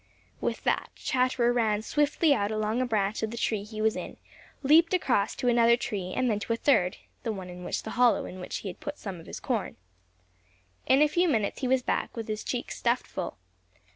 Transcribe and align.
With 0.39 0.63
that 0.63 0.89
Chatterer 0.95 1.53
ran 1.53 1.83
swiftly 1.83 2.33
out 2.33 2.49
along 2.51 2.81
a 2.81 2.87
branch 2.87 3.21
of 3.21 3.29
the 3.29 3.37
tree 3.37 3.61
he 3.63 3.83
was 3.83 3.95
in, 3.95 4.17
leaped 4.63 4.95
across 4.95 5.35
to 5.35 5.47
another 5.47 5.77
tree 5.77 6.11
and 6.15 6.27
then 6.27 6.39
to 6.39 6.53
a 6.53 6.55
third, 6.55 6.97
the 7.21 7.31
one 7.31 7.51
in 7.51 7.63
which 7.63 7.75
was 7.75 7.81
the 7.83 7.89
hollow 7.91 8.25
in 8.25 8.39
which 8.39 8.57
he 8.65 8.67
had 8.67 8.79
put 8.79 8.97
some 8.97 9.19
of 9.19 9.27
the 9.27 9.39
corn. 9.39 9.75
In 10.87 11.03
a 11.03 11.07
few 11.07 11.29
minutes 11.29 11.59
he 11.59 11.67
was 11.67 11.83
back, 11.83 12.15
with 12.17 12.27
his 12.29 12.43
cheeks 12.43 12.79
stuffed 12.79 13.05
full. 13.05 13.37